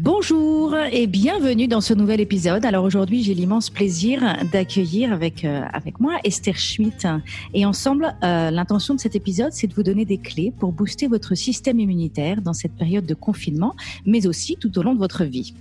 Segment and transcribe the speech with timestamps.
[0.00, 2.64] Bonjour et bienvenue dans ce nouvel épisode.
[2.64, 7.04] Alors aujourd'hui, j'ai l'immense plaisir d'accueillir avec euh, avec moi Esther Schmidt
[7.52, 11.08] et ensemble, euh, l'intention de cet épisode, c'est de vous donner des clés pour booster
[11.08, 13.74] votre système immunitaire dans cette période de confinement,
[14.06, 15.52] mais aussi tout au long de votre vie.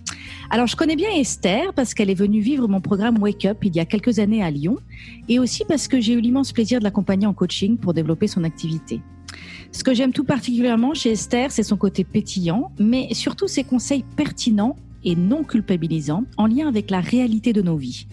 [0.51, 3.75] Alors, je connais bien Esther parce qu'elle est venue vivre mon programme Wake Up il
[3.75, 4.77] y a quelques années à Lyon
[5.29, 8.43] et aussi parce que j'ai eu l'immense plaisir de l'accompagner en coaching pour développer son
[8.43, 9.01] activité.
[9.71, 14.03] Ce que j'aime tout particulièrement chez Esther, c'est son côté pétillant, mais surtout ses conseils
[14.15, 18.07] pertinents et non culpabilisants en lien avec la réalité de nos vies.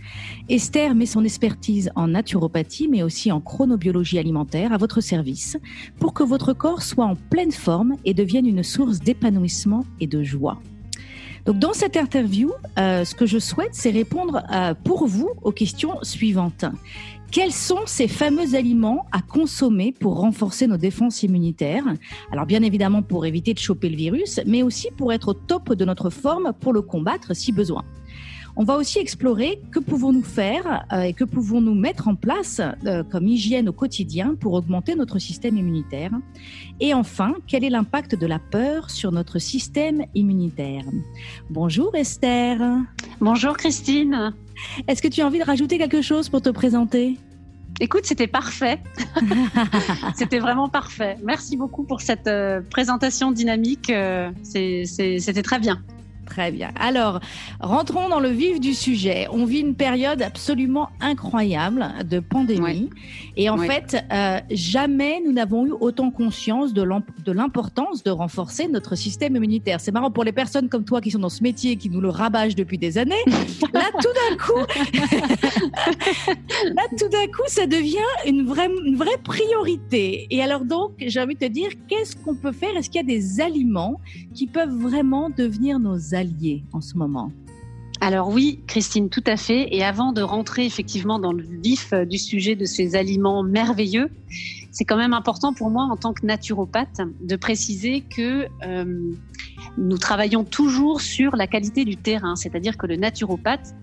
[0.48, 5.56] Esther met son expertise en naturopathie, mais aussi en chronobiologie alimentaire à votre service
[5.98, 10.22] pour que votre corps soit en pleine forme et devienne une source d'épanouissement et de
[10.22, 10.60] joie.
[11.46, 15.52] Donc dans cette interview, euh, ce que je souhaite, c'est répondre euh, pour vous aux
[15.52, 16.64] questions suivantes.
[17.34, 21.82] Quels sont ces fameux aliments à consommer pour renforcer nos défenses immunitaires?
[22.30, 25.72] Alors bien évidemment pour éviter de choper le virus, mais aussi pour être au top
[25.72, 27.82] de notre forme pour le combattre si besoin.
[28.56, 33.02] On va aussi explorer que pouvons-nous faire euh, et que pouvons-nous mettre en place euh,
[33.02, 36.12] comme hygiène au quotidien pour augmenter notre système immunitaire.
[36.78, 40.84] Et enfin, quel est l'impact de la peur sur notre système immunitaire?
[41.50, 42.60] Bonjour Esther.
[43.20, 44.32] Bonjour Christine.
[44.86, 47.18] Est-ce que tu as envie de rajouter quelque chose pour te présenter?
[47.80, 48.80] Écoute, c'était parfait.
[50.14, 51.16] c'était vraiment parfait.
[51.24, 53.92] Merci beaucoup pour cette euh, présentation dynamique.
[54.44, 55.82] c'était très bien.
[56.26, 56.70] Très bien.
[56.78, 57.20] Alors,
[57.60, 59.26] rentrons dans le vif du sujet.
[59.30, 62.90] On vit une période absolument incroyable de pandémie.
[63.36, 66.82] Et en fait, euh, jamais nous n'avons eu autant conscience de
[67.32, 69.80] l'importance de renforcer notre système immunitaire.
[69.80, 72.08] C'est marrant pour les personnes comme toi qui sont dans ce métier, qui nous le
[72.08, 73.14] rabâchent depuis des années.
[73.72, 74.60] Là, tout d'un coup,
[76.64, 77.96] là, tout d'un coup, ça devient
[78.26, 80.26] une vraie, une vraie priorité.
[80.30, 82.76] Et alors donc, j'ai envie de te dire, qu'est-ce qu'on peut faire?
[82.76, 84.00] Est-ce qu'il y a des aliments
[84.34, 87.30] qui peuvent vraiment devenir nos alliés en ce moment
[88.00, 89.74] alors oui, Christine, tout à fait.
[89.74, 94.10] Et avant de rentrer effectivement dans le vif euh, du sujet de ces aliments merveilleux,
[94.72, 99.12] c'est quand même important pour moi en tant que naturopathe de préciser que euh,
[99.78, 103.74] nous travaillons toujours sur la qualité du terrain, c'est-à-dire que le naturopathe,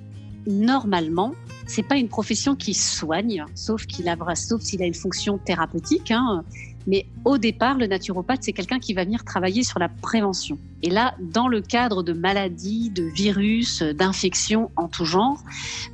[0.46, 1.34] normalement,
[1.66, 6.12] c'est pas une profession qui soigne, sauf qu'il a, sauf s'il a une fonction thérapeutique.
[6.12, 6.44] Hein.
[6.88, 10.58] Mais au départ, le naturopathe, c'est quelqu'un qui va venir travailler sur la prévention.
[10.84, 15.38] Et là, dans le cadre de maladies, de virus, d'infections en tout genre,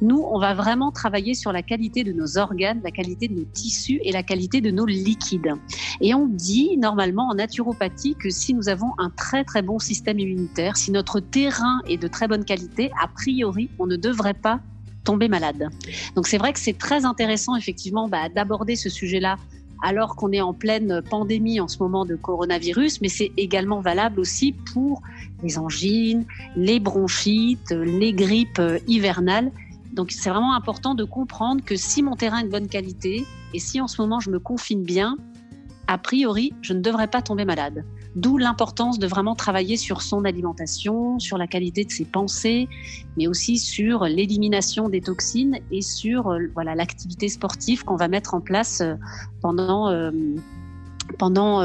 [0.02, 3.44] nous, on va vraiment travailler sur la qualité de nos organes, la qualité de nos
[3.44, 5.54] tissus et la qualité de nos liquides.
[6.00, 10.20] Et on dit normalement en naturopathie que si nous avons un très très bon système
[10.20, 14.62] immunitaire, si notre terrain est de très bonne qualité, a priori, on ne devrait pas
[15.04, 15.70] tomber malade.
[16.16, 19.38] Donc c'est vrai que c'est très intéressant effectivement bah, d'aborder ce sujet-là
[19.82, 24.20] alors qu'on est en pleine pandémie en ce moment de coronavirus, mais c'est également valable
[24.20, 25.02] aussi pour
[25.44, 29.52] les angines, les bronchites, les grippes hivernales.
[29.94, 33.60] Donc c'est vraiment important de comprendre que si mon terrain est de bonne qualité et
[33.60, 35.18] si en ce moment je me confine bien,
[35.88, 37.84] a priori, je ne devrais pas tomber malade.
[38.18, 42.68] D'où l'importance de vraiment travailler sur son alimentation, sur la qualité de ses pensées,
[43.16, 48.34] mais aussi sur l'élimination des toxines et sur euh, voilà l'activité sportive qu'on va mettre
[48.34, 48.96] en place euh,
[49.40, 50.10] pendant euh,
[51.20, 51.62] pendant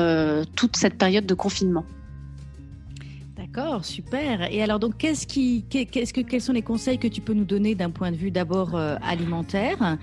[0.55, 1.85] toute cette période de confinement.
[3.37, 4.53] D'accord, super.
[4.53, 7.45] Et alors donc, qu'est-ce qui, qu'est-ce que, quels sont les conseils que tu peux nous
[7.45, 9.99] donner d'un point de vue d'abord alimentaire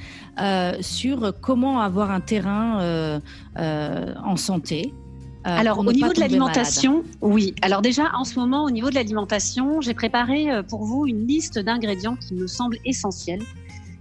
[0.81, 3.21] sur comment avoir un terrain
[3.55, 4.93] en santé?
[5.49, 7.55] Euh, Alors au niveau de l'alimentation, oui.
[7.61, 11.25] Alors déjà en ce moment au niveau de l'alimentation, j'ai préparé euh, pour vous une
[11.27, 13.41] liste d'ingrédients qui me semblent essentiels.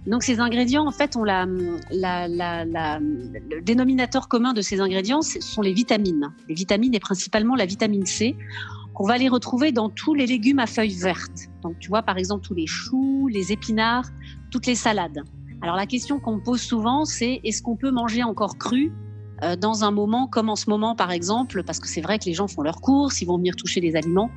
[0.07, 1.45] Donc ces ingrédients, en fait, ont la,
[1.91, 6.31] la, la, le dénominateur commun de ces ingrédients, ce sont les vitamines.
[6.47, 8.35] Les vitamines et principalement la vitamine C.
[9.01, 11.47] On va les retrouver dans tous les légumes à feuilles vertes.
[11.63, 14.09] Donc tu vois par exemple tous les choux, les épinards,
[14.51, 15.23] toutes les salades.
[15.61, 18.91] Alors la question qu'on me pose souvent, c'est est-ce qu'on peut manger encore cru
[19.43, 22.25] euh, dans un moment comme en ce moment, par exemple, parce que c'est vrai que
[22.25, 24.29] les gens font leurs courses, ils vont venir toucher les aliments.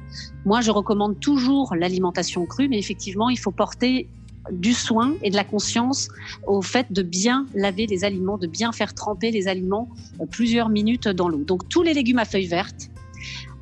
[0.45, 4.09] Moi, je recommande toujours l'alimentation crue, mais effectivement, il faut porter
[4.51, 6.09] du soin et de la conscience
[6.47, 9.89] au fait de bien laver les aliments, de bien faire tremper les aliments
[10.21, 11.45] euh, plusieurs minutes dans l'eau.
[11.45, 12.91] Donc tous les légumes à feuilles vertes,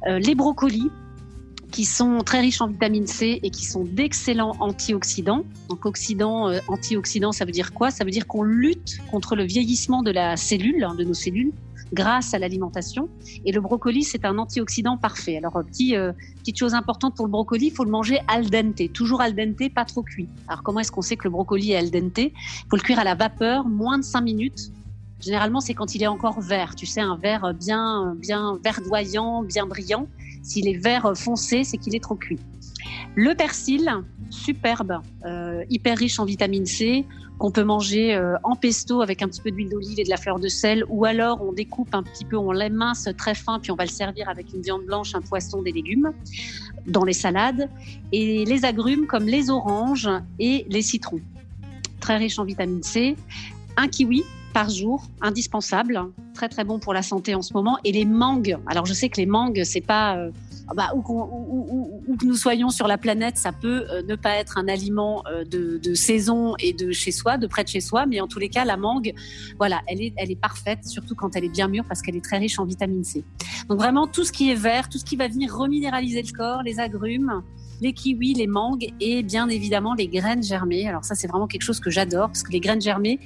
[0.07, 0.91] euh, les brocolis,
[1.70, 5.44] qui sont très riches en vitamine C et qui sont d'excellents antioxydants.
[5.69, 7.90] Donc oxydants, euh, antioxydants, ça veut dire quoi?
[7.90, 11.52] Ça veut dire qu'on lutte contre le vieillissement de la cellule, hein, de nos cellules,
[11.93, 13.08] grâce à l'alimentation.
[13.44, 15.37] Et le brocoli, c'est un antioxydant parfait.
[15.37, 18.93] Alors, petit, euh, petite chose importante pour le brocoli, il faut le manger al dente,
[18.93, 20.28] toujours al dente, pas trop cuit.
[20.49, 22.19] Alors, comment est-ce qu'on sait que le brocoli est al dente?
[22.19, 22.32] Il
[22.69, 24.72] faut le cuire à la vapeur, moins de 5 minutes.
[25.20, 26.75] Généralement, c'est quand il est encore vert.
[26.75, 30.06] Tu sais, un vert bien, bien verdoyant, bien brillant.
[30.43, 32.39] S'il est vert foncé, c'est qu'il est trop cuit.
[33.15, 33.91] Le persil,
[34.31, 37.05] superbe, euh, hyper riche en vitamine C,
[37.39, 40.17] qu'on peut manger euh, en pesto avec un petit peu d'huile d'olive et de la
[40.17, 43.71] fleur de sel, ou alors on découpe un petit peu, on l'émince très fin, puis
[43.73, 46.13] on va le servir avec une viande blanche, un poisson, des légumes
[46.87, 47.69] dans les salades,
[48.13, 51.21] et les agrumes comme les oranges et les citrons,
[51.99, 53.17] très riches en vitamine C.
[53.77, 56.03] Un kiwi, par jour, indispensable,
[56.41, 57.77] très très bon pour la santé en ce moment.
[57.85, 58.57] Et les mangues.
[58.67, 60.31] Alors je sais que les mangues, c'est pas euh,
[60.75, 64.67] bah, où, que nous soyons sur la planète, ça peut euh, ne pas être un
[64.67, 68.27] aliment euh, de, saison et de chez soi, de près de chez soi, mais en
[68.27, 69.13] tous les cas, la mangue,
[69.59, 72.25] voilà, elle est, elle est parfaite, surtout quand elle est bien mûre parce qu'elle est
[72.25, 73.23] très riche en vitamine C.
[73.69, 76.63] Donc vraiment, tout ce qui est vert, tout ce qui va venir reminéraliser le corps,
[76.63, 77.43] les agrumes,
[77.83, 80.89] les kiwis, les mangues et bien évidemment les graines germées.
[80.89, 83.19] Alors ça, c'est vraiment quelque chose que j'adore parce que les graines germées,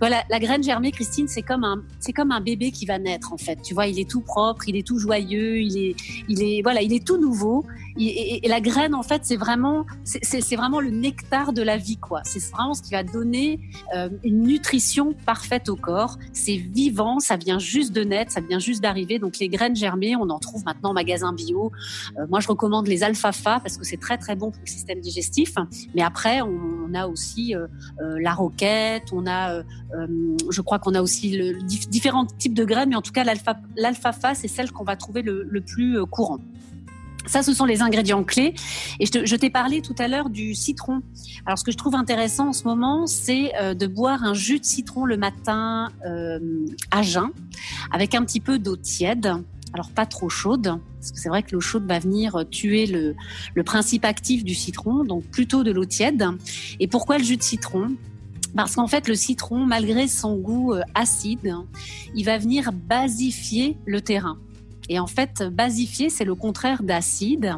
[0.00, 3.32] voilà, la graine germée, Christine, c'est comme un, c'est comme un bébé qui va naître
[3.32, 3.60] en fait.
[3.62, 5.96] Tu vois, il est tout propre, il est tout joyeux, il est,
[6.28, 7.64] il est, voilà, il est tout nouveau.
[7.98, 12.22] Et, la graine, en fait, c'est vraiment, c'est vraiment le nectar de la vie, quoi.
[12.24, 13.60] C'est vraiment ce qui va donner
[13.94, 16.18] euh, une nutrition parfaite au corps.
[16.32, 19.18] C'est vivant, ça vient juste de naître, ça vient juste d'arriver.
[19.18, 21.72] Donc les graines germées, on en trouve maintenant en magasin bio.
[22.18, 25.00] Euh, moi, je recommande les alfalfa parce que c'est très très bon pour le système
[25.00, 25.54] digestif.
[25.94, 27.66] Mais après, on, a aussi euh,
[27.98, 29.62] la roquette, on a
[30.50, 33.24] je crois qu'on a aussi le, différents types de graines, mais en tout cas,
[33.76, 36.38] l'alfalfa, c'est celle qu'on va trouver le, plus euh, courant.
[37.28, 38.54] Ça, ce sont les ingrédients clés.
[38.98, 41.02] Et je t'ai parlé tout à l'heure du citron.
[41.46, 44.58] Alors, ce que je trouve intéressant en ce moment, c'est euh, de boire un jus
[44.58, 45.88] de citron le matin
[46.90, 47.30] à jeun,
[47.92, 49.32] avec un petit peu d'eau tiède.
[49.74, 53.14] Alors, pas trop chaude, parce que c'est vrai que l'eau chaude va venir tuer le,
[53.54, 56.24] le principe actif du citron, donc plutôt de l'eau tiède.
[56.80, 57.88] Et pourquoi le jus de citron?
[58.56, 61.54] Parce qu'en fait, le citron, malgré son goût euh, acide,
[62.14, 64.38] il va venir basifier le terrain.
[64.88, 67.56] Et en fait, basifier, c'est le contraire d'acide.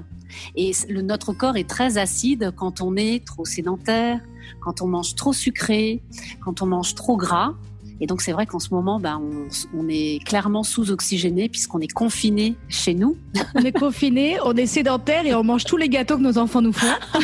[0.57, 4.21] Et le, notre corps est très acide quand on est trop sédentaire,
[4.61, 6.03] quand on mange trop sucré,
[6.41, 7.55] quand on mange trop gras.
[8.01, 12.57] Et donc c'est vrai qu'en ce moment, on, on, est clairement sous-oxygéné puisqu'on est confiné
[12.69, 13.17] chez nous.
[13.55, 16.63] On est confiné, on est sédentaire et on mange tous les gâteaux que nos enfants
[16.63, 16.87] nous font.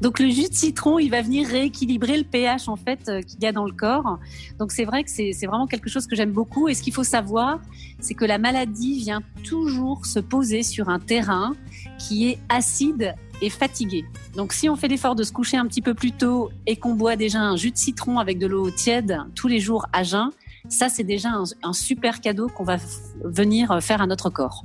[0.00, 3.42] Donc le jus de citron, il va venir rééquilibrer le pH en fait euh, qu'il
[3.42, 4.18] y a dans le corps.
[4.58, 6.68] Donc c'est vrai que c'est vraiment quelque chose que j'aime beaucoup.
[6.68, 7.60] Et ce qu'il faut savoir,
[7.98, 11.54] c'est que la maladie vient toujours se poser sur un terrain
[11.98, 14.04] qui est acide et fatigué.
[14.36, 16.94] Donc si on fait l'effort de se coucher un petit peu plus tôt et qu'on
[16.94, 20.30] boit déjà un jus de citron avec de l'eau tiède tous les jours à jeun,
[20.68, 21.30] ça c'est déjà
[21.62, 22.76] un super cadeau qu'on va
[23.24, 24.64] venir faire à notre corps.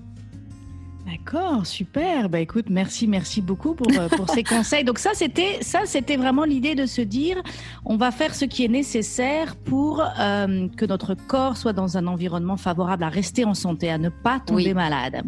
[1.05, 2.29] D'accord, super.
[2.29, 4.83] Bah écoute, merci, merci beaucoup pour, euh, pour ces conseils.
[4.83, 7.41] Donc ça, c'était ça, c'était vraiment l'idée de se dire,
[7.85, 12.07] on va faire ce qui est nécessaire pour euh, que notre corps soit dans un
[12.07, 15.21] environnement favorable à rester en santé, à ne pas tomber malade.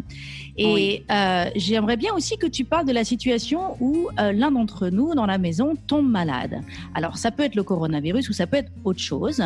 [0.58, 4.88] Et euh, j'aimerais bien aussi que tu parles de la situation où euh, l'un d'entre
[4.88, 6.60] nous dans la maison tombe malade.
[6.94, 9.40] Alors ça peut être le coronavirus ou ça peut être autre chose.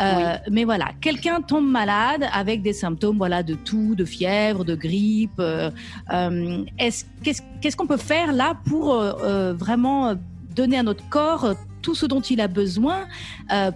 [0.00, 4.74] Euh, mais voilà, quelqu'un tombe malade avec des symptômes voilà de toux, de fièvre, de
[4.74, 5.40] grippe.
[6.08, 8.94] Qu'est-ce qu'on peut faire là pour
[9.54, 10.14] vraiment
[10.54, 13.06] donner à notre corps tout ce dont il a besoin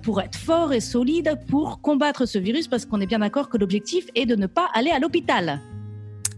[0.03, 3.57] pour être fort et solide pour combattre ce virus parce qu'on est bien d'accord que
[3.59, 5.61] l'objectif est de ne pas aller à l'hôpital?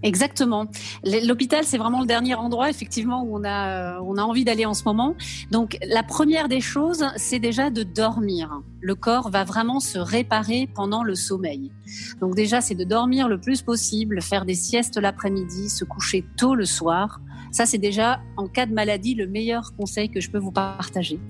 [0.02, 0.66] Exactement.
[1.04, 4.74] L'hôpital, c'est vraiment le dernier endroit, effectivement, où on a, on a envie d'aller en
[4.74, 5.14] ce moment.
[5.50, 8.60] Donc, la première des choses, c'est déjà de dormir.
[8.80, 11.70] Le corps va vraiment se réparer pendant le sommeil.
[12.20, 16.54] Donc, déjà, c'est de dormir le plus possible, faire des siestes l'après-midi, se coucher tôt
[16.54, 17.20] le soir.
[17.52, 21.20] Ça, c'est déjà, en cas de maladie, le meilleur conseil que je peux vous partager.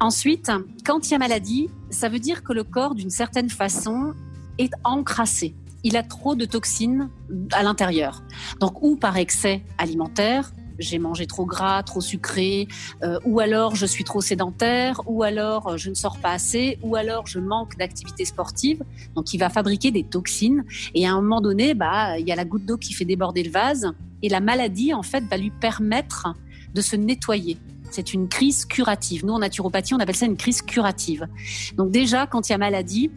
[0.00, 0.50] Ensuite,
[0.84, 4.14] quand il y a maladie, ça veut dire que le corps, d'une certaine façon,
[4.58, 5.54] est encrassé
[5.84, 7.10] il a trop de toxines
[7.52, 8.22] à l'intérieur.
[8.60, 12.66] Donc, ou par excès alimentaire, j'ai mangé trop gras, trop sucré,
[13.02, 16.78] euh, ou alors je suis trop sédentaire, ou alors euh, je ne sors pas assez,
[16.82, 18.82] ou alors je manque d'activité sportive.
[19.14, 20.64] Donc, il va fabriquer des toxines.
[20.94, 23.42] Et à un moment donné, bah, il y a la goutte d'eau qui fait déborder
[23.42, 26.34] le vase, et la maladie, en fait, va lui permettre
[26.74, 27.58] de se nettoyer.
[27.90, 29.26] C'est une crise curative.
[29.26, 31.28] Nous, en naturopathie, on appelle ça une crise curative.
[31.76, 33.10] Donc déjà, quand il y a maladie,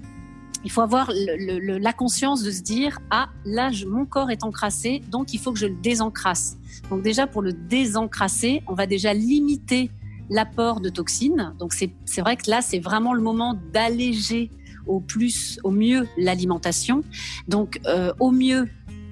[0.64, 5.34] il faut avoir la conscience de se dire ah là mon corps est encrassé donc
[5.34, 6.58] il faut que je le désencrasse.
[6.90, 9.90] Donc déjà pour le désencrasser, on va déjà limiter
[10.30, 11.54] l'apport de toxines.
[11.60, 14.50] Donc c'est vrai que là c'est vraiment le moment d'alléger
[14.88, 17.04] au plus, au mieux l'alimentation.
[17.48, 18.68] Donc euh, au mieux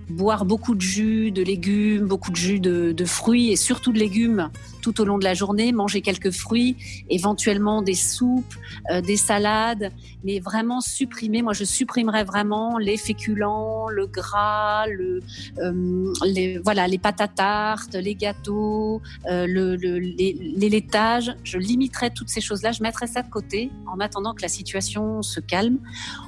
[0.09, 4.49] boire beaucoup de jus, de légumes, beaucoup de jus de, fruits et surtout de légumes
[4.81, 6.75] tout au long de la journée, manger quelques fruits,
[7.09, 8.53] éventuellement des soupes,
[8.91, 9.91] euh, des salades,
[10.25, 11.41] mais vraiment supprimer.
[11.41, 17.95] Moi, je supprimerais vraiment les féculents, le gras, euh, les, voilà, les pâtes à tarte,
[17.95, 21.33] les gâteaux, euh, le, les, les laitages.
[21.43, 22.73] Je limiterais toutes ces choses-là.
[22.73, 25.77] Je mettrais ça de côté en attendant que la situation se calme.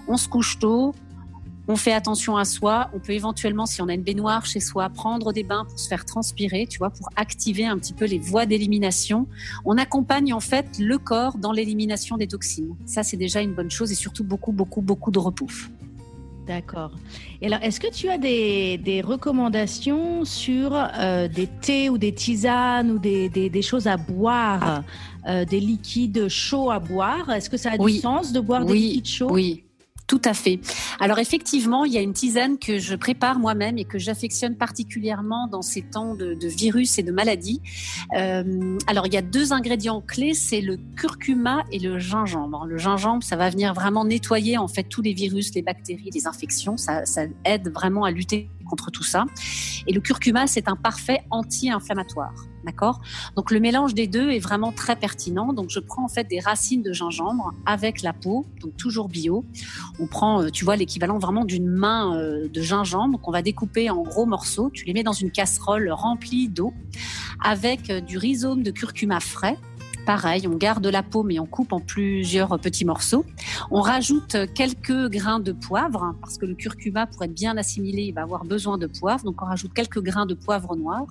[0.07, 0.93] On se couche tôt,
[1.67, 2.89] on fait attention à soi.
[2.93, 5.87] On peut éventuellement, si on a une baignoire chez soi, prendre des bains pour se
[5.87, 9.27] faire transpirer, tu vois, pour activer un petit peu les voies d'élimination.
[9.65, 12.75] On accompagne en fait le corps dans l'élimination des toxines.
[12.85, 15.47] Ça, c'est déjà une bonne chose et surtout beaucoup, beaucoup, beaucoup de repos.
[16.45, 16.91] D'accord.
[17.41, 22.91] Et alors, est-ce que tu as des, recommandations sur euh, des thés ou des tisanes
[22.91, 24.83] ou des, choses à boire,
[25.27, 27.31] euh, des liquides chauds à boire?
[27.31, 29.31] Est-ce que ça a du sens de boire des liquides chauds?
[29.31, 29.64] Oui,
[30.07, 30.59] tout à fait.
[30.99, 35.47] Alors effectivement, il y a une tisane que je prépare moi-même et que j'affectionne particulièrement
[35.47, 37.61] dans ces temps de, virus et de maladies.
[38.15, 42.65] Euh, alors il y a deux ingrédients clés, c'est le curcuma et le gingembre.
[42.67, 46.27] Le gingembre, ça va venir vraiment nettoyer en fait tous les virus, les bactéries, les
[46.27, 46.77] infections.
[46.77, 49.25] Ça, ça aide vraiment à lutter contre tout ça.
[49.87, 52.33] Et le curcuma, c'est un parfait anti-inflammatoire.
[52.65, 52.99] D'accord?
[53.35, 55.53] Donc le mélange des deux est vraiment très pertinent.
[55.53, 58.45] Donc je prends en fait des racines de gingembre avec la peau,
[58.77, 59.45] toujours bio.
[59.99, 63.89] On prend, euh, tu vois, l'équivalent vraiment d'une main euh, de gingembre qu'on va découper
[63.89, 64.69] en gros morceaux.
[64.73, 66.73] Tu les mets dans une casserole remplie d'eau
[67.43, 69.57] avec euh, du rhizome de curcuma frais
[70.05, 73.25] Pareil, on garde la peau mais on coupe en plusieurs petits morceaux.
[73.71, 78.03] On rajoute quelques grains de poivre hein, parce que le curcuma pour être bien assimilé,
[78.03, 79.23] il va avoir besoin de poivre.
[79.23, 81.05] Donc on rajoute quelques grains de poivre noir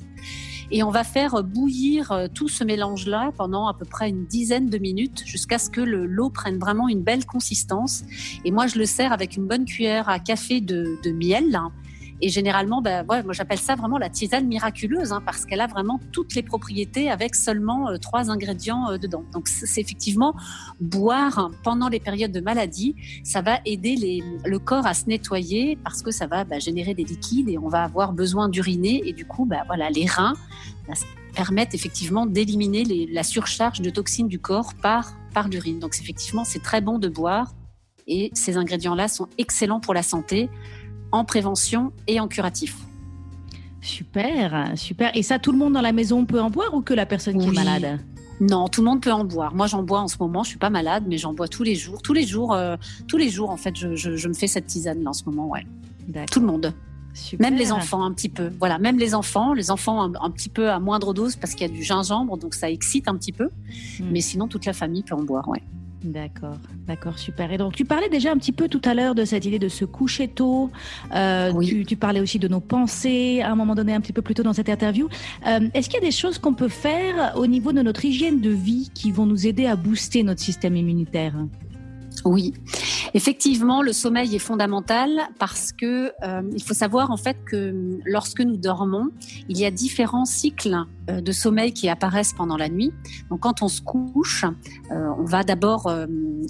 [0.70, 4.78] et on va faire bouillir tout ce mélange-là pendant à peu près une dizaine de
[4.78, 8.04] minutes jusqu'à ce que l'eau prenne vraiment une belle consistance.
[8.44, 11.60] Et moi, je le sers avec une bonne cuillère à café de, de miel.
[12.24, 16.00] Et généralement, ben, moi j'appelle ça vraiment la tisane miraculeuse, hein, parce qu'elle a vraiment
[16.10, 19.24] toutes les propriétés avec seulement euh, trois ingrédients euh, dedans.
[19.34, 20.34] Donc c'est effectivement
[20.80, 26.00] boire pendant les périodes de maladie, ça va aider le corps à se nettoyer parce
[26.00, 29.26] que ça va ben, générer des liquides et on va avoir besoin d'uriner et du
[29.26, 29.62] coup, ben,
[29.94, 30.32] les reins
[31.36, 35.78] permettent effectivement d'éliminer la surcharge de toxines du corps par, par l'urine.
[35.78, 37.52] Donc effectivement, c'est très bon de boire
[38.06, 40.48] et ces ingrédients-là sont excellents pour la santé
[41.14, 42.76] en prévention et en curatif.
[43.80, 45.11] Super, super.
[45.14, 47.38] Et ça, tout le monde dans la maison peut en boire ou que la personne
[47.38, 48.00] qui est malade?
[48.40, 49.54] Non, tout le monde peut en boire.
[49.54, 50.42] Moi, j'en bois en ce moment.
[50.42, 52.02] Je suis pas malade, mais j'en bois tous les jours.
[52.02, 55.11] Tous les jours, euh, tous les jours, en fait, je, me fais cette tisane là
[55.11, 55.49] en ce moment.
[55.49, 55.64] Ouais.
[56.30, 56.75] Tout le monde.
[57.38, 58.50] Même les enfants un petit peu.
[58.59, 61.71] Voilà, même les enfants, les enfants un, petit peu à moindre dose parce qu'il y
[61.71, 63.44] a du gingembre, donc ça excite un petit peu.
[64.00, 64.09] Hmm.
[64.11, 65.49] Mais sinon, toute la famille peut en boire.
[65.49, 65.62] Ouais.
[66.04, 67.50] D'accord, d'accord, super.
[67.50, 69.68] Et donc, tu parlais déjà un petit peu tout à l'heure de cette idée de
[69.68, 70.70] se coucher tôt.
[71.14, 74.34] Euh, tu, parlais aussi de nos pensées à un moment donné, un petit peu plus
[74.34, 75.08] tôt dans cette interview.
[75.46, 78.40] Euh, est-ce qu'il y a des choses qu'on peut faire au niveau de notre hygiène
[78.40, 81.34] de vie qui vont nous aider à booster notre système immunitaire?
[82.25, 82.54] Oui,
[83.12, 88.40] effectivement, le sommeil est fondamental parce que euh, il faut savoir en fait que lorsque
[88.40, 89.11] nous dormons,
[89.49, 92.92] il y a différents cycles euh, de sommeil qui apparaissent pendant la nuit.
[93.30, 94.44] Donc quand on se couche,
[94.90, 95.92] euh, on va d'abord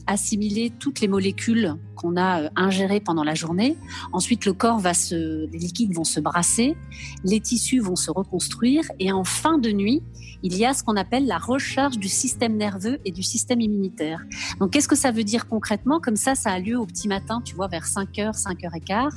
[0.07, 3.77] assimiler toutes les molécules qu'on a ingérées pendant la journée.
[4.13, 6.77] Ensuite, le corps va se, les liquides vont se brasser,
[7.25, 10.03] les tissus vont se reconstruire et en fin de nuit,
[10.45, 14.21] il y a ce qu'on appelle la recharge du système nerveux et du système immunitaire.
[14.61, 17.41] Donc, qu'est-ce que ça veut dire concrètement Comme ça, ça a lieu au petit matin,
[17.45, 19.13] tu vois, vers 5h, 5h15.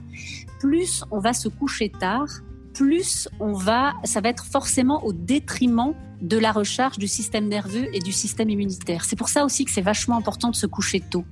[0.59, 2.27] Plus on va se coucher tard,
[2.75, 7.87] plus on va, ça va être forcément au détriment de la recharge du système nerveux
[7.91, 9.03] et du système immunitaire.
[9.05, 11.25] C'est pour ça aussi que c'est vachement important de se coucher tôt.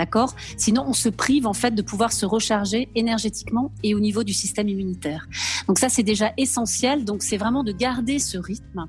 [0.00, 0.34] D'accord?
[0.56, 4.32] Sinon, on se prive en fait de pouvoir se recharger énergétiquement et au niveau du
[4.32, 5.28] système immunitaire.
[5.68, 7.04] Donc ça, c'est déjà essentiel.
[7.04, 8.86] Donc c'est vraiment de garder ce rythme.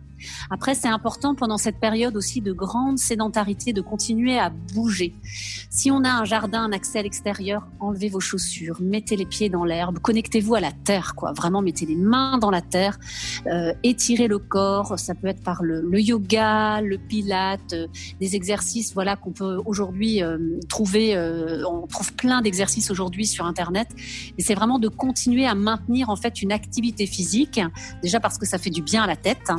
[0.50, 5.13] Après, c'est important pendant cette période aussi de grande sédentarité de continuer à bouger.
[5.70, 9.50] Si on a un jardin, un accès à l'extérieur, enlevez vos chaussures, mettez les pieds
[9.50, 11.34] dans l'herbe, connectez-vous à la terre, quoi.
[11.34, 13.00] Vraiment, mettez les mains dans la terre,
[13.48, 14.98] euh, étirez le corps.
[14.98, 17.88] Ça peut être par le, yoga, le pilate, euh,
[18.20, 20.38] des exercices, voilà, qu'on peut aujourd'hui euh,
[20.70, 23.88] trouver euh, on trouve plein d'exercices aujourd'hui sur Internet.
[24.38, 27.60] Et c'est vraiment de continuer à maintenir en fait une activité physique,
[28.01, 29.51] déjà parce que ça fait du bien à la tête.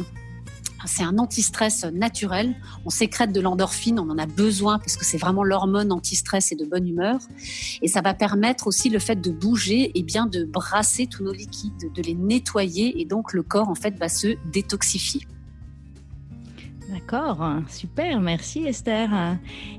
[0.86, 2.54] c'est un anti-stress naturel.
[2.84, 6.56] On sécrète de l'endorphine, on en a besoin parce que c'est vraiment l'hormone anti-stress et
[6.56, 7.18] de bonne humeur.
[7.82, 11.32] Et ça va permettre aussi le fait de bouger et bien de brasser tous nos
[11.32, 15.26] liquides, de les nettoyer et donc le corps en fait va se détoxifier.
[16.92, 17.38] D'accord,
[17.70, 19.08] super, merci Esther.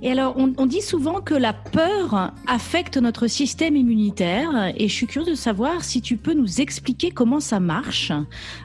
[0.02, 5.06] Et alors, on, dit souvent que la peur affecte notre système immunitaire et je suis
[5.06, 8.12] curieuse de savoir si tu peux nous expliquer comment ça marche,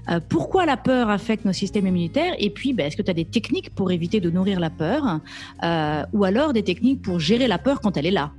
[0.09, 3.14] euh, pourquoi la peur affecte nos systèmes immunitaires et puis ben, est-ce que tu as
[3.14, 5.21] des techniques pour éviter de nourrir la peur
[5.62, 8.33] euh, ou alors des techniques pour gérer la peur quand elle est là?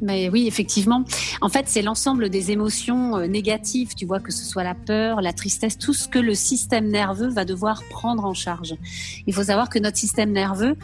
[0.00, 1.04] Mais oui, effectivement.
[1.40, 5.20] En fait, c'est l'ensemble des émotions euh, négatives, tu vois, que ce soit la peur,
[5.20, 8.74] la tristesse, tout ce que le système nerveux va devoir prendre en charge.
[9.26, 10.76] Il faut savoir que notre système nerveux,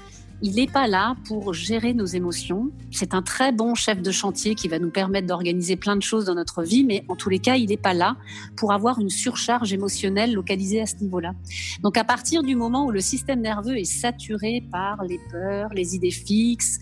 [0.45, 2.71] il n'est pas là pour gérer nos émotions.
[2.91, 6.27] C'est un très bon chef de chantier qui va nous permettre d'organiser plein de choses
[6.27, 8.19] dans notre vie, mais en tous les cas, il n'est pas là
[8.55, 11.33] pour avoir une surcharge émotionnelle localisée à ce niveau-là.
[11.83, 15.95] Donc à partir du moment où le système nerveux est saturé par les peurs, les
[15.95, 16.79] idées fixes,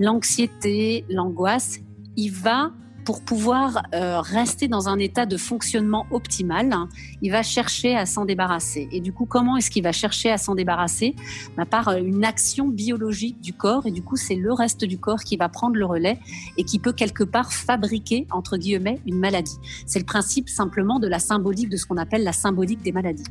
[0.00, 1.78] l'anxiété, l'angoisse,
[2.16, 2.72] il va
[3.04, 6.74] pour pouvoir euh, rester dans un état de fonctionnement optimal,
[7.22, 8.88] il va chercher à s'en débarrasser.
[8.92, 11.14] Et du coup, comment est-ce qu'il va chercher à s'en débarrasser?
[11.56, 13.86] Bah, Par euh, une action biologique du corps.
[13.86, 16.18] Et du coup, c'est le reste du corps qui va prendre le relais
[16.56, 19.58] et qui peut quelque part fabriquer, entre guillemets, une maladie.
[19.86, 23.24] C'est le principe simplement de la symbolique, de ce qu'on appelle la symbolique des maladies.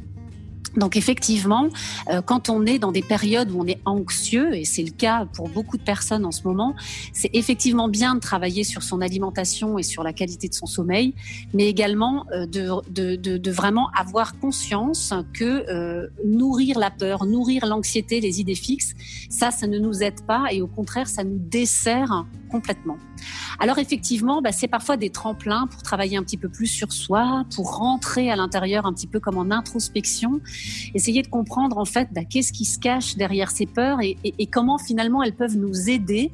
[0.75, 1.69] Donc effectivement,
[2.09, 5.27] euh, quand on est dans des périodes où on est anxieux, et c'est le cas
[5.33, 6.75] pour beaucoup de personnes en ce moment,
[7.13, 11.13] c'est effectivement bien de travailler sur son alimentation et sur la qualité de son sommeil,
[11.53, 17.25] mais également euh, de, de, de, de, vraiment avoir conscience que euh, nourrir la peur,
[17.25, 18.93] nourrir l'anxiété, les idées fixes,
[19.29, 22.97] ça, ça ne nous aide pas et au contraire, ça nous dessert complètement.
[23.59, 27.45] Alors effectivement, bah, c'est parfois des tremplins pour travailler un petit peu plus sur soi,
[27.55, 30.41] pour rentrer à l'intérieur un petit peu comme en introspection,
[30.93, 34.17] essayer de comprendre en fait bah, qu'est-ce qui se cache derrière ces peurs et,
[34.51, 36.31] comment finalement elles peuvent nous aider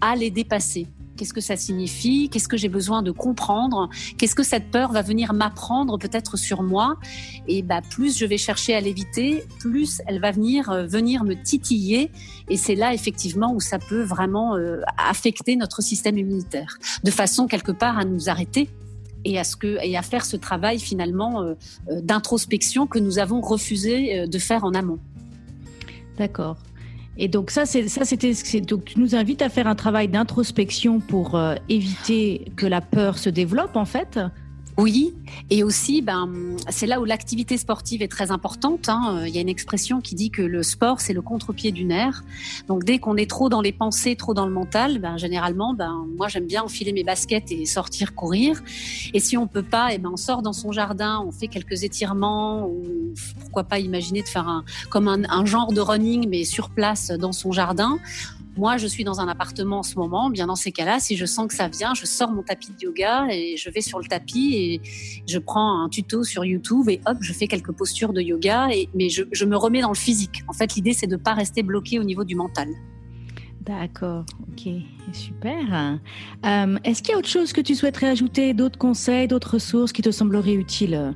[0.00, 0.86] à les dépasser.
[1.16, 2.30] Qu'est-ce que ça signifie?
[2.30, 3.90] Qu'est-ce que j'ai besoin de comprendre?
[4.16, 6.96] Qu'est-ce que cette peur va venir m'apprendre peut-être sur moi?
[7.46, 11.34] Et bah plus je vais chercher à l'éviter, plus elle va venir euh, venir me
[11.34, 12.10] titiller.
[12.48, 17.46] Et c'est là effectivement où ça peut vraiment euh, affecter notre système immunitaire, de façon
[17.46, 18.70] quelque part à nous arrêter
[19.24, 21.54] et à ce que et à faire ce travail finalement euh,
[22.02, 24.98] d'introspection que nous avons refusé de faire en amont.
[26.18, 26.56] D'accord.
[27.22, 31.00] Et donc ça, c'est ça, c'était donc tu nous invites à faire un travail d'introspection
[31.00, 34.18] pour euh, éviter que la peur se développe en fait.
[34.80, 35.12] Oui,
[35.50, 38.88] et aussi, ben, c'est là où l'activité sportive est très importante.
[38.88, 39.24] Hein.
[39.26, 42.22] Il y a une expression qui dit que le sport, c'est le contre-pied du nerf.
[42.66, 46.06] Donc, dès qu'on est trop dans les pensées, trop dans le mental, ben, généralement, ben,
[46.16, 48.62] moi, j'aime bien enfiler mes baskets et sortir courir.
[49.12, 51.82] Et si on peut pas, eh ben, on sort dans son jardin, on fait quelques
[51.82, 56.70] étirements, ou pourquoi pas imaginer de faire un, comme un genre de running, mais sur
[56.70, 57.98] place dans son jardin.
[58.56, 60.28] Moi, je suis dans un appartement en ce moment.
[60.28, 62.84] Bien dans ces cas-là, si je sens que ça vient, je sors mon tapis de
[62.84, 64.80] yoga et je vais sur le tapis et
[65.26, 68.68] je prends un tuto sur YouTube et hop, je fais quelques postures de yoga.
[68.72, 70.42] Et, mais je, je me remets dans le physique.
[70.48, 72.68] En fait, l'idée, c'est de ne pas rester bloqué au niveau du mental.
[73.60, 74.72] D'accord, ok,
[75.12, 75.98] super.
[76.46, 79.92] Euh, est-ce qu'il y a autre chose que tu souhaiterais ajouter, d'autres conseils, d'autres ressources
[79.92, 81.14] qui te sembleraient utiles?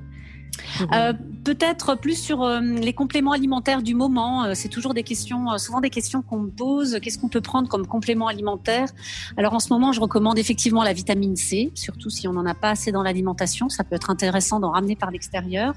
[0.92, 1.12] Euh,
[1.44, 4.44] peut-être plus sur euh, les compléments alimentaires du moment.
[4.44, 6.98] Euh, c'est toujours des questions, souvent des questions qu'on me pose.
[7.02, 8.88] Qu'est-ce qu'on peut prendre comme complément alimentaire?
[9.36, 12.54] Alors en ce moment, je recommande effectivement la vitamine C, surtout si on n'en a
[12.54, 13.68] pas assez dans l'alimentation.
[13.68, 15.74] Ça peut être intéressant d'en ramener par l'extérieur.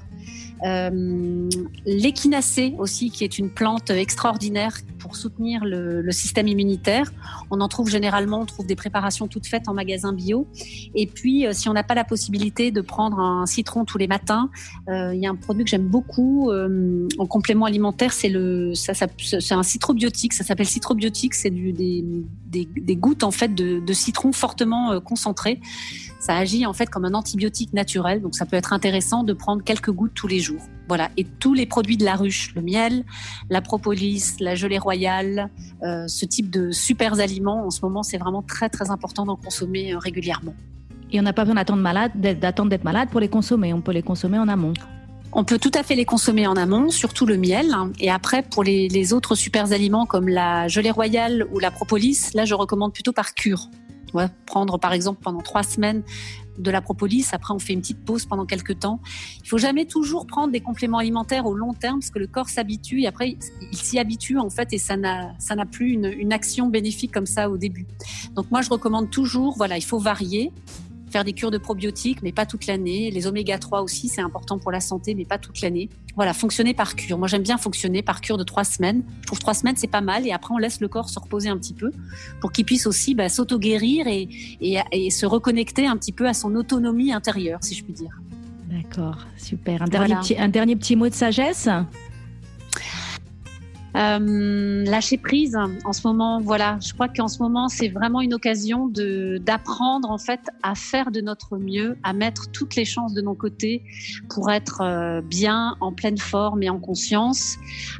[0.64, 1.48] Euh,
[1.86, 7.12] l'échinacée aussi, qui est une plante extraordinaire pour soutenir le, système immunitaire.
[7.50, 10.48] On en trouve généralement, on trouve des préparations toutes faites en magasin bio.
[10.94, 14.50] Et puis, si on n'a pas la possibilité de prendre un citron tous les matins,
[14.88, 18.74] euh, il y a un produit que j'aime beaucoup euh, en complément alimentaire, c'est le,
[18.74, 20.32] ça, c'est un citrobiotique.
[20.32, 21.34] Ça s'appelle citrobiotique.
[21.34, 22.04] C'est des,
[22.48, 25.60] des, gouttes en fait de, citron fortement euh, concentrées.
[26.20, 29.62] Ça agit en fait comme un antibiotique naturel, donc ça peut être intéressant de prendre
[29.62, 30.62] quelques gouttes tous les jours.
[30.88, 31.10] Voilà.
[31.16, 33.04] Et tous les produits de la ruche, le miel,
[33.50, 35.50] la propolis, la gelée royale,
[35.82, 39.36] euh, ce type de super aliments, en ce moment, c'est vraiment très très important d'en
[39.36, 40.54] consommer euh, régulièrement.
[41.10, 43.72] Et on n'a pas besoin d'attendre malade, d'attendre d'être malade pour les consommer.
[43.72, 44.74] On peut les consommer en amont.
[45.38, 47.72] On peut tout à fait les consommer en amont, surtout le miel.
[48.00, 52.44] Et après, pour les, autres super aliments comme la gelée royale ou la propolis, là,
[52.44, 53.70] je recommande plutôt par cure.
[54.14, 56.02] Ouais, prendre par exemple pendant trois semaines
[56.58, 58.98] de la propolis, après on fait une petite pause pendant quelques temps.
[59.44, 62.48] Il faut jamais toujours prendre des compléments alimentaires au long terme parce que le corps
[62.48, 63.36] s'habitue et après
[63.70, 67.12] il s'y habitue en fait et ça n'a ça n'a plus une, une action bénéfique
[67.12, 67.86] comme ça au début.
[68.34, 70.50] Donc moi je recommande toujours, voilà, il faut varier
[71.10, 73.10] faire des cures de probiotiques, mais pas toute l'année.
[73.10, 75.88] Les oméga 3 aussi, c'est important pour la santé, mais pas toute l'année.
[76.16, 77.18] Voilà, fonctionner par cure.
[77.18, 79.04] Moi, j'aime bien fonctionner par cure de trois semaines.
[79.20, 80.26] Je trouve trois semaines, c'est pas mal.
[80.26, 81.92] Et après, on laisse le corps se reposer un petit peu
[82.40, 84.28] pour qu'il puisse aussi bah, s'auto-guérir et,
[84.60, 88.20] et, se reconnecter un petit peu à son autonomie intérieure, si je puis dire.
[88.68, 89.82] D'accord, super.
[89.82, 91.68] Un dernier, petit, un dernier petit mot de sagesse?
[93.98, 98.32] Euh, lâcher prise en ce moment, voilà, je crois qu'en ce moment c'est vraiment une
[98.32, 103.12] occasion de d'apprendre en fait à faire de notre mieux, à mettre toutes les chances
[103.12, 103.82] de nos côtés
[104.30, 107.56] pour être euh, bien, en pleine forme et en conscience.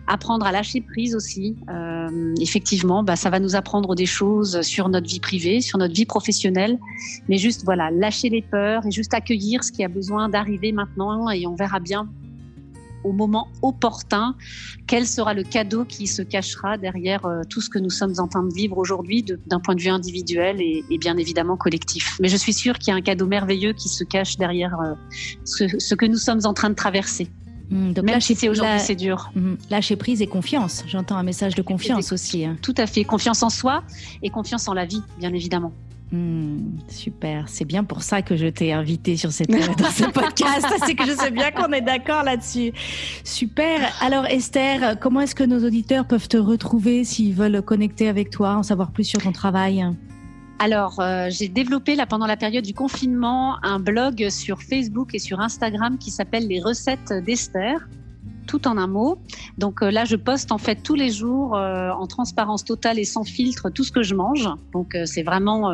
[0.06, 1.56] Apprendre à lâcher prise aussi.
[1.68, 5.94] Euh, effectivement, bah, ça va nous apprendre des choses sur notre vie privée, sur notre
[5.94, 6.78] vie professionnelle,
[7.28, 11.30] mais juste voilà, lâcher les peurs et juste accueillir ce qui a besoin d'arriver maintenant
[11.30, 12.08] et on verra bien
[13.04, 14.34] au moment opportun
[14.86, 18.28] quel sera le cadeau qui se cachera derrière euh, tout ce que nous sommes en
[18.28, 22.18] train de vivre aujourd'hui d'un point de vue individuel et, bien évidemment collectif.
[22.20, 24.94] Mais je suis sûre qu'il y a un cadeau merveilleux qui se cache derrière euh,
[25.44, 27.28] ce, que nous sommes en train de traverser.
[27.70, 29.30] Mmh, donc Même si c'est aujourd'hui c'est dur.
[29.34, 30.84] Mmh, lâcher prise et confiance.
[30.86, 32.44] J'entends un message de confiance aussi.
[32.44, 32.56] Hein.
[32.62, 33.04] Tout à fait.
[33.04, 33.82] Confiance en soi
[34.22, 35.72] et confiance en la vie, bien évidemment.
[36.10, 40.66] Hmm, super, c'est bien pour ça que je t'ai invité sur cette, dans ce podcast.
[40.86, 42.72] c'est que je sais bien qu'on est d'accord là-dessus.
[43.24, 43.80] Super.
[44.00, 48.56] Alors Esther, comment est-ce que nos auditeurs peuvent te retrouver s'ils veulent connecter avec toi,
[48.56, 49.84] en savoir plus sur ton travail?
[50.60, 55.40] Alors, euh, j'ai développé pendant la période du confinement un blog sur Facebook et sur
[55.40, 57.86] Instagram qui s'appelle Les recettes d'Esther
[58.48, 59.18] tout en un mot.
[59.58, 63.04] Donc euh, là, je poste en fait tous les jours euh, en transparence totale et
[63.04, 64.48] sans filtre tout ce que je mange.
[64.72, 65.68] Donc euh, c'est vraiment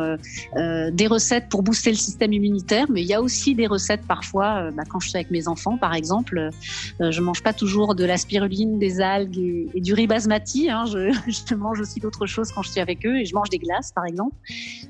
[0.55, 4.69] des recettes pour booster le système immunitaire, mais il y a aussi des recettes parfois.
[4.71, 6.49] Bah, quand je suis avec mes enfants, par exemple,
[6.99, 10.69] je mange pas toujours de la spiruline, des algues et, du riz basmati.
[10.69, 10.83] Hein.
[11.27, 13.93] Je, mange aussi d'autres choses quand je suis avec eux et je mange des glaces,
[13.93, 14.35] par exemple.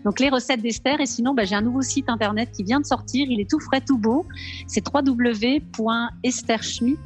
[0.04, 1.00] Donc les recettes d'Esther.
[1.00, 3.28] Et sinon, bah, j'ai un nouveau site internet qui vient de sortir.
[3.30, 4.26] Il est tout frais, tout beau.
[4.68, 6.98] C'est www.estherschmidt